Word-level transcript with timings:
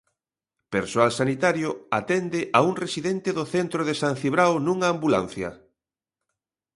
Persoal 0.73 1.09
sanitario 1.19 1.69
atende 1.99 2.39
a 2.57 2.59
un 2.69 2.73
residente 2.83 3.29
do 3.37 3.45
centro 3.53 3.81
de 3.87 3.93
San 4.01 4.13
Cibrao 4.21 4.53
nunha 4.65 4.87
ambulancia. 4.93 5.49